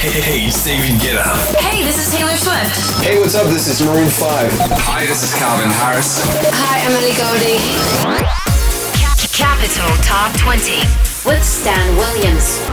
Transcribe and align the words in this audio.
Hey, 0.00 0.08
hey, 0.08 0.20
hey, 0.20 0.46
it's 0.46 0.64
David 0.64 0.98
Guetta. 0.98 1.22
Hey, 1.60 1.84
this 1.84 1.98
is 2.00 2.10
Taylor 2.10 2.34
Swift. 2.34 3.04
Hey, 3.04 3.18
what's 3.20 3.34
up? 3.34 3.46
This 3.48 3.68
is 3.68 3.86
Maroon 3.86 4.08
5. 4.08 4.50
Hi, 4.88 5.04
this 5.04 5.22
is 5.22 5.34
Calvin 5.38 5.68
Harris. 5.68 6.22
Hi, 6.24 6.80
Ellie 6.88 7.12
Goulding. 7.20 7.60
Capital 9.36 9.92
Top 10.02 10.32
20 10.40 10.80
with 11.28 11.44
Stan 11.44 11.96
Williams. 11.98 12.64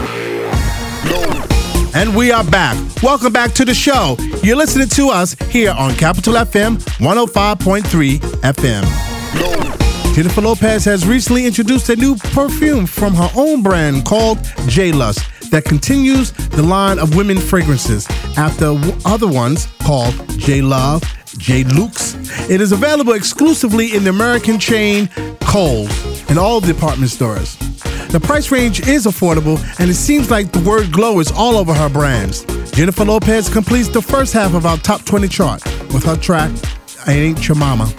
And 1.94 2.16
we 2.16 2.32
are 2.32 2.44
back. 2.44 2.78
Welcome 3.02 3.34
back 3.34 3.52
to 3.56 3.66
the 3.66 3.74
show. 3.74 4.16
You're 4.42 4.56
listening 4.56 4.88
to 4.88 5.10
us 5.10 5.34
here 5.50 5.72
on 5.72 5.94
Capital 5.96 6.32
FM 6.32 6.78
105.3 6.96 8.20
FM. 8.40 10.14
Jennifer 10.14 10.40
Lopez 10.40 10.86
has 10.86 11.06
recently 11.06 11.44
introduced 11.44 11.90
a 11.90 11.96
new 11.96 12.16
perfume 12.16 12.86
from 12.86 13.12
her 13.12 13.28
own 13.36 13.62
brand 13.62 14.06
called 14.06 14.38
J 14.66 14.92
Lust 14.92 15.28
that 15.50 15.64
continues 15.64 16.32
the 16.32 16.62
line 16.62 16.98
of 16.98 17.16
women 17.16 17.38
fragrances 17.38 18.06
after 18.36 18.78
other 19.04 19.26
ones 19.26 19.66
called 19.82 20.14
J 20.38 20.60
Love, 20.62 21.02
J 21.38 21.64
Luxe. 21.64 22.14
It 22.50 22.60
is 22.60 22.72
available 22.72 23.12
exclusively 23.12 23.94
in 23.94 24.04
the 24.04 24.10
American 24.10 24.58
chain 24.58 25.08
Kohl's 25.40 26.28
and 26.28 26.38
all 26.38 26.60
department 26.60 27.10
stores. 27.10 27.56
The 28.08 28.20
price 28.20 28.50
range 28.50 28.86
is 28.88 29.06
affordable, 29.06 29.58
and 29.78 29.90
it 29.90 29.94
seems 29.94 30.30
like 30.30 30.50
the 30.52 30.60
word 30.60 30.90
glow 30.92 31.20
is 31.20 31.30
all 31.30 31.56
over 31.56 31.74
her 31.74 31.90
brands. 31.90 32.44
Jennifer 32.72 33.04
Lopez 33.04 33.48
completes 33.50 33.88
the 33.88 34.00
first 34.00 34.32
half 34.32 34.54
of 34.54 34.64
our 34.64 34.78
top 34.78 35.04
20 35.04 35.28
chart 35.28 35.64
with 35.92 36.04
her 36.04 36.16
track, 36.16 36.50
I 37.06 37.12
Ain't 37.12 37.46
Your 37.46 37.56
Mama. 37.56 37.92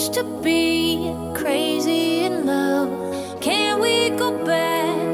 used 0.00 0.14
to 0.14 0.24
be 0.42 1.14
crazy 1.34 2.24
in 2.24 2.46
love. 2.46 2.88
Can 3.42 3.80
we 3.80 4.08
go 4.16 4.30
back? 4.46 5.09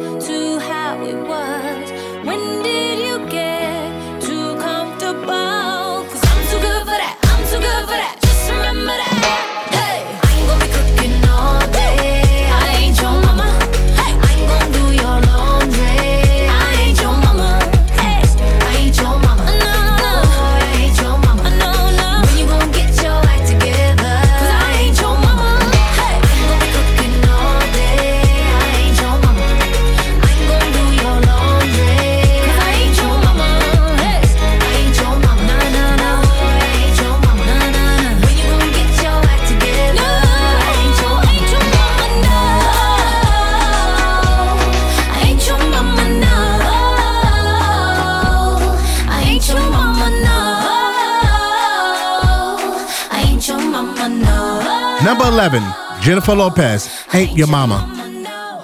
Jennifer 55.46 56.34
Lopez, 56.34 57.04
Ain't 57.14 57.36
Your 57.36 57.46
Mama. 57.46 57.86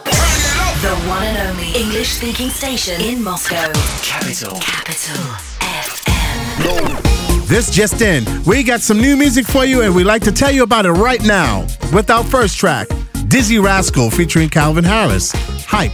The 0.05 0.97
one 1.07 1.23
and 1.23 1.51
only 1.51 1.69
English 1.81 2.09
speaking 2.09 2.49
station 2.49 3.01
in 3.01 3.23
Moscow. 3.23 3.71
Capital. 4.03 4.59
Capital 4.59 5.23
FM. 5.61 7.47
This 7.47 7.71
just 7.71 8.03
in, 8.03 8.25
we 8.45 8.65
got 8.65 8.81
some 8.81 9.01
new 9.01 9.17
music 9.17 9.47
for 9.47 9.65
you 9.65 9.83
and 9.83 9.95
we'd 9.95 10.07
like 10.07 10.23
to 10.23 10.33
tell 10.33 10.51
you 10.51 10.65
about 10.65 10.85
it 10.85 10.91
right 10.91 11.23
now 11.25 11.61
with 11.93 12.11
our 12.11 12.25
first 12.25 12.59
track, 12.59 12.89
Dizzee 13.29 13.63
Rascal 13.63 14.11
featuring 14.11 14.49
Calvin 14.49 14.83
Harris. 14.83 15.31
Hype. 15.65 15.93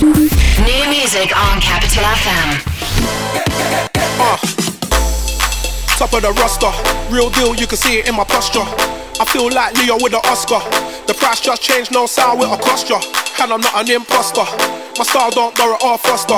New 0.00 0.88
music 0.88 1.36
on 1.36 1.60
Capital 1.60 2.04
FM. 2.04 2.62
Uh, 4.18 4.38
top 5.98 6.14
of 6.14 6.22
the 6.22 6.32
roster, 6.40 6.72
real 7.14 7.28
deal, 7.28 7.54
you 7.54 7.66
can 7.66 7.76
see 7.76 7.98
it 7.98 8.08
in 8.08 8.14
my 8.14 8.24
posture. 8.24 8.64
I 9.18 9.24
feel 9.24 9.48
like 9.48 9.72
Leo 9.80 9.96
with 9.96 10.12
an 10.12 10.20
Oscar. 10.28 10.60
The 11.08 11.14
price 11.16 11.40
just 11.40 11.62
changed, 11.62 11.92
no 11.92 12.04
sound 12.04 12.38
with 12.38 12.52
a 12.52 12.58
cost 12.60 12.88
ya. 12.88 13.00
And 13.40 13.52
I'm 13.52 13.60
not 13.60 13.72
an 13.80 13.88
imposter. 13.88 14.44
My 14.96 15.04
style 15.04 15.30
don't 15.30 15.56
borrow 15.56 15.76
or 15.80 15.96
foster. 15.96 16.36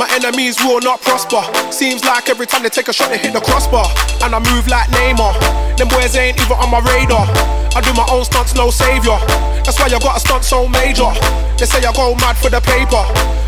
My 0.00 0.08
enemies 0.16 0.56
will 0.64 0.80
not 0.80 1.00
prosper. 1.02 1.44
Seems 1.70 2.04
like 2.04 2.28
every 2.28 2.46
time 2.46 2.62
they 2.62 2.72
take 2.72 2.88
a 2.88 2.92
shot, 2.92 3.10
they 3.10 3.18
hit 3.18 3.32
the 3.32 3.40
crossbar. 3.40 3.84
And 4.24 4.34
I 4.34 4.40
move 4.40 4.64
like 4.68 4.88
Neymar. 4.96 5.36
Them 5.76 5.88
boys 5.88 6.16
ain't 6.16 6.40
even 6.40 6.56
on 6.56 6.72
my 6.72 6.80
radar. 6.80 7.28
I 7.76 7.84
do 7.84 7.92
my 7.92 8.06
own 8.08 8.24
stunts, 8.24 8.54
no 8.54 8.70
savior. 8.70 9.20
That's 9.60 9.76
why 9.76 9.92
I 9.92 9.98
got 10.00 10.16
a 10.16 10.20
stunt 10.20 10.44
so 10.44 10.66
major. 10.68 11.12
They 11.60 11.68
say 11.68 11.84
I 11.84 11.92
go 11.92 12.16
mad 12.16 12.40
for 12.40 12.48
the 12.48 12.60
paper. 12.64 13.04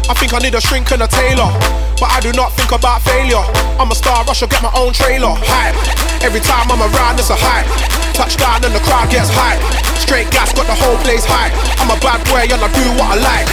I 0.09 0.15
think 0.21 0.35
I 0.35 0.39
need 0.39 0.55
a 0.55 0.61
shrink 0.61 0.93
and 0.93 1.01
a 1.03 1.09
tailor. 1.09 1.49
But 1.97 2.13
I 2.13 2.21
do 2.21 2.33
not 2.33 2.53
think 2.53 2.73
about 2.73 3.01
failure. 3.03 3.41
I'm 3.81 3.91
a 3.91 3.97
star, 3.97 4.21
I 4.21 4.33
should 4.37 4.51
get 4.51 4.63
my 4.63 4.73
own 4.77 4.93
trailer. 4.93 5.33
Hype. 5.33 5.77
Every 6.21 6.41
time 6.41 6.69
I'm 6.69 6.85
around, 6.85 7.19
it's 7.19 7.31
a 7.31 7.37
hype. 7.37 7.96
Touchdown 8.17 8.65
and 8.65 8.75
the 8.75 8.81
crowd 8.81 9.11
gets 9.11 9.29
hype. 9.29 9.61
Straight 10.01 10.31
gas, 10.31 10.51
got 10.57 10.67
the 10.67 10.73
whole 10.73 10.97
place 11.05 11.27
hype. 11.29 11.53
I'm 11.77 11.93
a 11.93 12.01
bad 12.01 12.25
boy 12.25 12.49
and 12.49 12.65
I 12.65 12.69
do 12.73 12.89
what 12.97 13.13
I 13.13 13.21
like. 13.21 13.45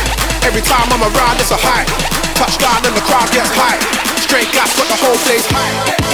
Every 0.48 0.62
time 0.62 0.88
I'm 0.88 1.04
around, 1.04 1.36
it's 1.36 1.52
a 1.52 1.60
hype. 1.60 1.92
Touchdown 2.40 2.80
and 2.88 2.96
the 2.96 3.04
crowd 3.04 3.28
gets 3.36 3.52
hype. 3.52 3.84
Straight 4.24 4.48
gas, 4.56 4.72
got 4.80 4.88
the 4.88 4.96
whole 4.96 5.20
place 5.28 5.44
hype. 5.52 6.14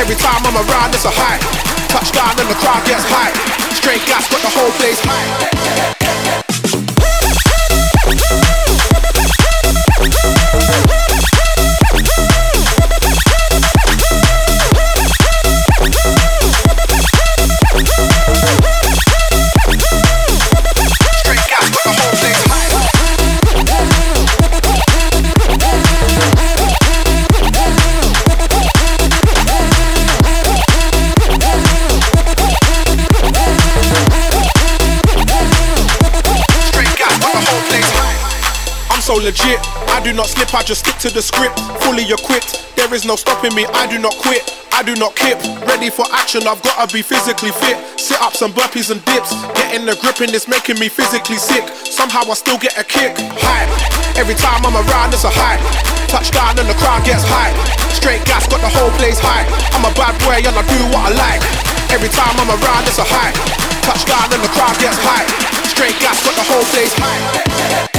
Every 0.00 0.16
time 0.16 0.40
I'm 0.46 0.56
around, 0.56 0.94
it's 0.94 1.04
a 1.04 1.12
hype. 1.12 1.44
Touchdown 1.90 2.32
and 2.40 2.48
the 2.48 2.54
crowd 2.54 2.82
gets 2.86 3.04
hype. 3.04 3.36
Straight 3.76 4.00
gas, 4.06 4.30
got 4.30 4.40
the 4.40 4.48
whole 4.48 4.72
place 4.80 4.98
hype. 5.04 6.39
Legit, 39.40 39.60
I 39.88 40.00
do 40.04 40.12
not 40.12 40.28
slip, 40.28 40.52
I 40.54 40.62
just 40.62 40.84
stick 40.84 40.96
to 41.00 41.10
the 41.10 41.22
script. 41.22 41.58
Fully 41.82 42.04
equipped, 42.04 42.76
there 42.76 42.92
is 42.92 43.04
no 43.04 43.16
stopping 43.16 43.54
me, 43.54 43.64
I 43.72 43.86
do 43.86 43.98
not 43.98 44.14
quit. 44.16 44.44
I 44.72 44.82
do 44.82 44.94
not 44.96 45.16
kip, 45.16 45.36
ready 45.68 45.90
for 45.90 46.06
action, 46.12 46.46
I've 46.48 46.62
gotta 46.62 46.88
be 46.92 47.02
physically 47.02 47.52
fit. 47.52 47.76
Sit 48.00 48.20
ups 48.22 48.40
and 48.40 48.54
burpees 48.54 48.90
and 48.90 49.02
dips, 49.04 49.34
getting 49.52 49.84
the 49.84 49.96
grip 50.00 50.20
and 50.20 50.32
it's 50.32 50.48
making 50.48 50.78
me 50.78 50.88
physically 50.88 51.36
sick. 51.36 51.64
Somehow 51.84 52.24
I 52.24 52.34
still 52.34 52.56
get 52.56 52.78
a 52.78 52.84
kick. 52.84 53.12
Hype, 53.18 53.70
every 54.16 54.36
time 54.36 54.64
I'm 54.64 54.76
around, 54.76 55.12
it's 55.12 55.24
a 55.24 55.32
hype. 55.32 55.60
Touchdown 56.08 56.56
and 56.58 56.68
the 56.68 56.76
crowd 56.80 57.04
gets 57.04 57.24
hype. 57.26 57.56
Straight 57.92 58.24
gas, 58.24 58.48
got 58.48 58.60
the 58.64 58.72
whole 58.72 58.90
place 58.96 59.20
hype. 59.20 59.48
I'm 59.76 59.84
a 59.84 59.92
bad 59.92 60.16
boy 60.24 60.40
and 60.40 60.56
I 60.56 60.64
do 60.64 60.80
what 60.94 61.12
I 61.12 61.12
like. 61.12 61.42
Every 61.92 62.08
time 62.08 62.34
I'm 62.40 62.50
around, 62.50 62.88
it's 62.88 62.98
a 62.98 63.04
hype. 63.04 63.36
Touchdown 63.84 64.32
and 64.32 64.42
the 64.42 64.52
crowd 64.56 64.78
gets 64.80 64.96
hype. 65.02 65.28
Straight 65.68 65.98
gas, 66.00 66.24
got 66.24 66.34
the 66.40 66.46
whole 66.46 66.64
place 66.72 66.94
hype. 66.96 67.89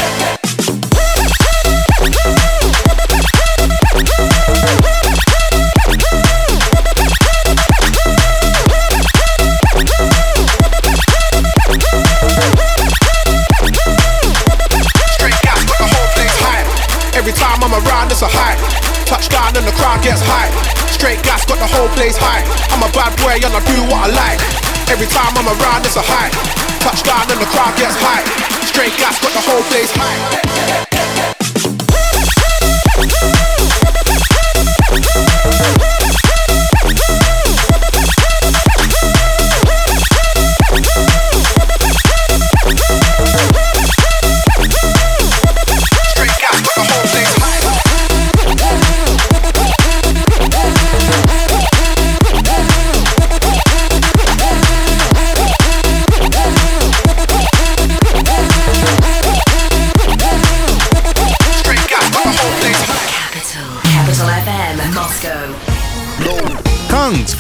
I'm 17.72 17.88
around, 17.88 18.12
it's 18.12 18.22
a 18.22 18.28
hype. 18.28 18.60
Touchdown 19.08 19.56
and 19.56 19.66
the 19.66 19.72
crowd 19.72 20.04
gets 20.04 20.20
hype. 20.20 20.52
Straight 20.92 21.24
gas, 21.24 21.46
got 21.46 21.56
the 21.56 21.72
whole 21.72 21.88
place 21.96 22.18
hype. 22.20 22.44
I'm 22.68 22.84
a 22.84 22.92
bad 22.92 23.16
boy 23.16 23.40
and 23.40 23.48
I 23.48 23.64
do 23.64 23.80
what 23.88 24.12
I 24.12 24.12
like. 24.12 24.44
Every 24.92 25.08
time 25.08 25.32
I'm 25.40 25.48
around, 25.48 25.86
it's 25.88 25.96
a 25.96 26.04
hype. 26.04 26.36
Touchdown 26.84 27.32
and 27.32 27.40
the 27.40 27.48
crowd 27.48 27.72
gets 27.80 27.96
hype. 27.96 28.28
Straight 28.68 28.92
gas, 29.00 29.24
got 29.24 29.32
the 29.32 29.40
whole 29.40 29.64
place 29.72 29.88
hype. 29.96 30.52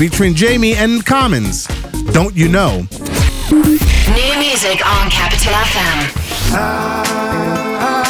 Featuring 0.02 0.34
Jamie 0.34 0.74
N 0.74 1.04
Commons. 1.04 1.68
Don't 2.12 2.36
you 2.36 2.48
know? 2.50 2.88
New 3.52 4.40
music 4.40 4.84
on 4.84 5.12
Capital 5.12 5.54
FM. 5.54 6.10
I'm 6.50 6.58
ah, 6.58 7.04
ah. 7.82 8.01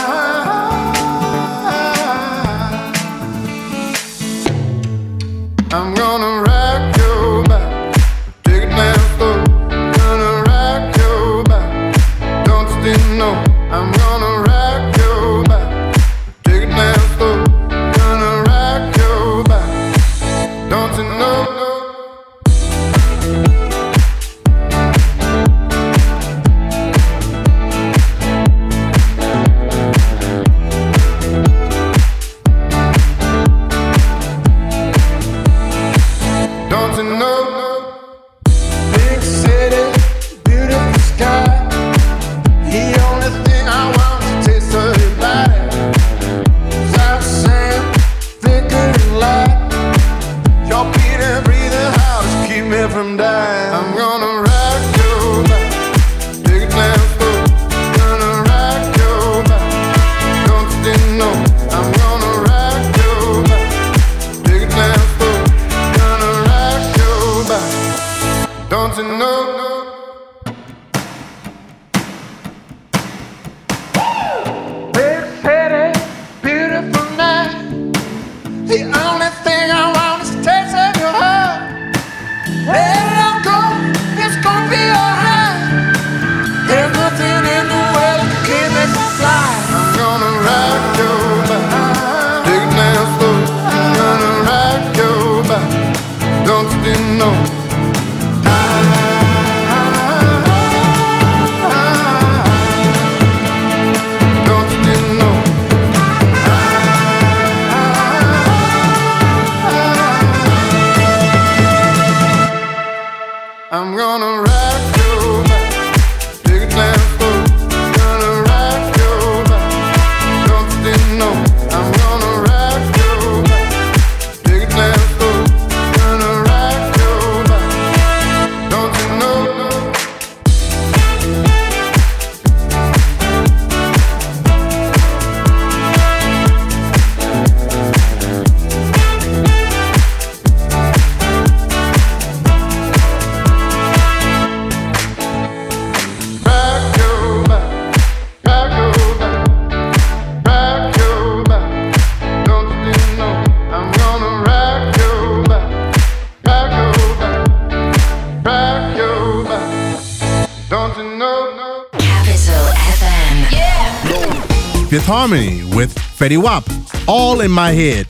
Harmony 165.13 165.61
with 165.75 165.93
Fetty 165.93 166.41
Wap. 166.41 166.63
All 167.05 167.41
in 167.41 167.51
my 167.51 167.71
head. 167.71 168.07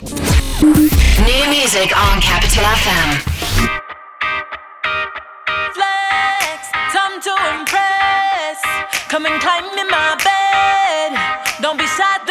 New 0.61 1.49
music 1.49 1.89
on 1.97 2.21
Capital 2.21 2.63
FM. 2.63 3.09
Flex, 5.73 6.69
time 6.93 7.19
to 7.19 7.33
impress. 7.57 8.61
Come 9.09 9.25
and 9.25 9.41
climb 9.41 9.65
in 9.79 9.89
my 9.89 10.15
bed. 10.23 11.17
Don't 11.59 11.79
be 11.79 11.87
shy. 11.87 12.30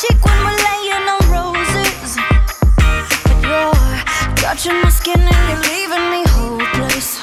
chick 0.00 0.24
when 0.24 0.38
we're 0.44 0.60
laying 0.68 1.06
on 1.14 1.22
roses. 1.36 2.16
But 3.26 3.38
you're 3.44 4.34
touching 4.36 4.80
my 4.80 4.88
skin 4.88 5.20
and 5.20 5.42
you're 5.48 5.64
leaving 5.68 6.06
me 6.14 6.22
hopeless. 6.36 7.20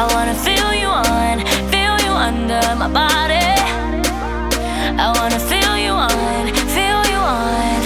I 0.00 0.02
wanna 0.12 0.36
feel 0.46 0.70
you 0.82 0.88
on, 0.88 1.36
feel 1.72 1.96
you 2.06 2.12
under 2.28 2.62
my 2.82 2.88
body. 3.00 3.48
I 5.04 5.08
wanna 5.18 5.40
feel 5.50 5.74
you 5.78 5.92
on, 5.92 6.44
feel 6.76 7.00
you 7.12 7.20
on. 7.40 7.81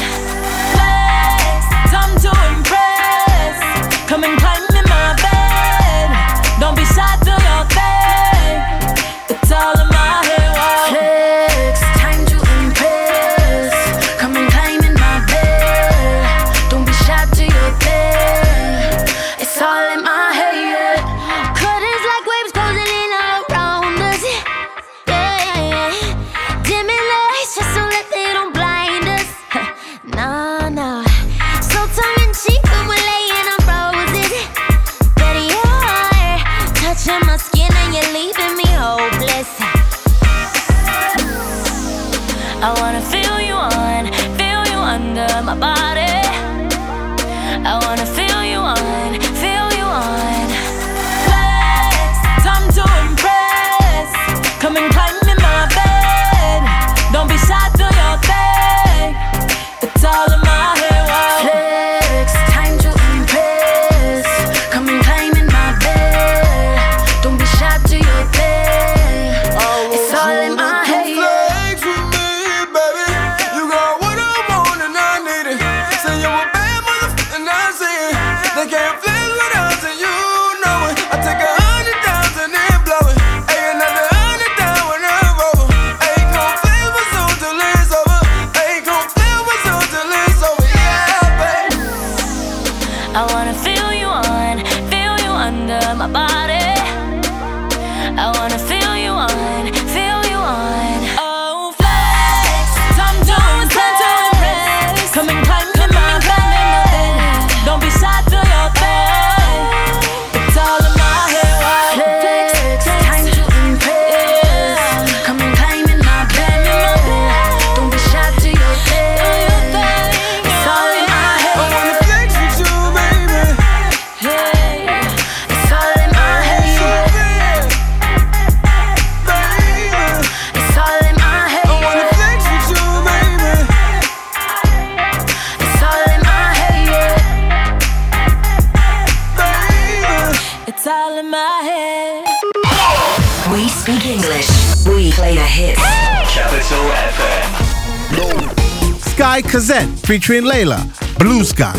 featuring 150.07 150.45
Layla, 150.45 150.79
Blue 151.19 151.43
Sky. 151.43 151.75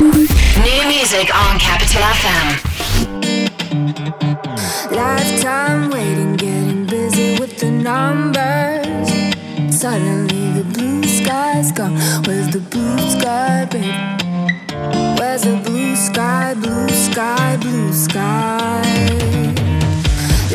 New 0.00 0.88
music 0.88 1.32
on 1.32 1.56
Capital 1.60 2.02
FM. 2.18 2.46
Lifetime 4.90 5.88
waiting, 5.90 6.34
getting 6.34 6.84
busy 6.86 7.38
with 7.38 7.58
the 7.58 7.70
numbers. 7.70 9.08
Suddenly 9.72 10.60
the 10.60 10.64
blue 10.74 11.04
sky's 11.04 11.70
gone. 11.70 11.94
Where's 12.26 12.48
the 12.48 12.58
blue 12.58 12.98
sky, 13.08 13.64
babe? 13.70 13.94
Where's 15.20 15.42
the 15.42 15.56
blue 15.64 15.94
sky, 15.94 16.54
blue 16.54 16.88
sky, 16.88 17.56
blue 17.60 17.92
sky? 17.92 18.82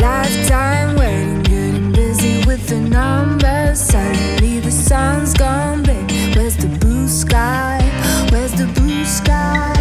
Lifetime 0.02 0.98
waiting, 0.98 1.44
getting 1.44 1.94
busy 1.94 2.46
with 2.46 2.68
the 2.68 2.82
numbers. 2.82 3.80
Suddenly 3.80 4.60
the 4.60 4.72
sun's 4.72 5.34
gone, 5.34 5.82
babe. 5.84 6.36
Where's 6.36 6.58
the 6.58 6.68
sky? 7.16 7.80
Where's 8.30 8.52
the 8.52 8.68
blue 8.68 9.06
sky? 9.06 9.75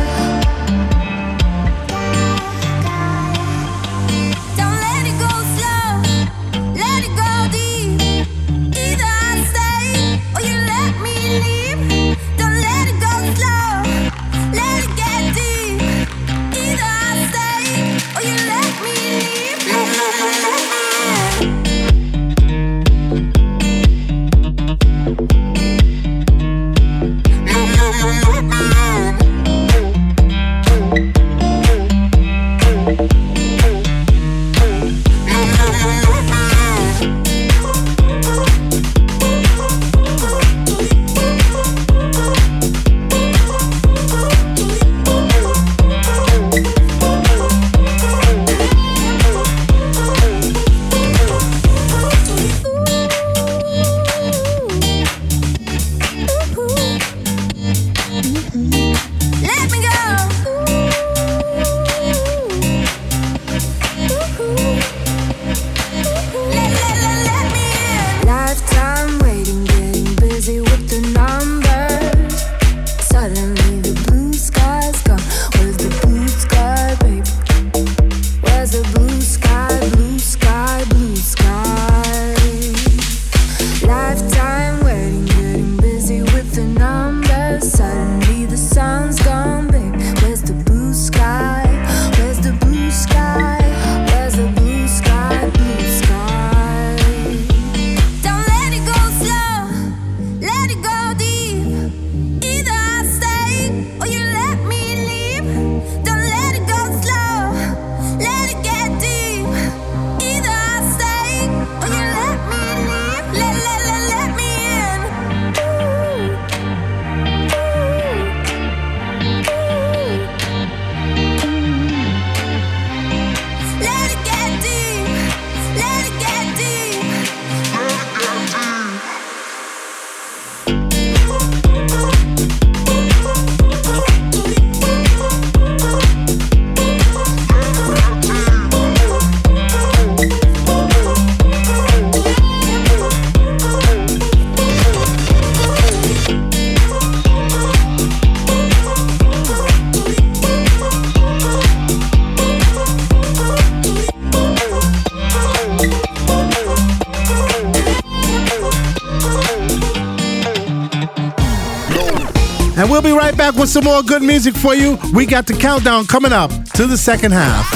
Some 163.74 163.82
more 163.82 164.04
good 164.04 164.22
music 164.22 164.54
for 164.54 164.72
you. 164.76 164.96
We 165.12 165.26
got 165.26 165.46
the 165.48 165.52
countdown 165.52 166.06
coming 166.06 166.32
up 166.32 166.52
to 166.74 166.86
the 166.86 166.96
second 166.96 167.32
half. 167.32 167.68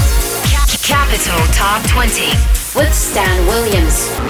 Capital 0.85 1.45
Top 1.53 1.85
20 1.91 2.29
with 2.77 2.95
Stan 2.95 3.45
Williams. 3.49 4.28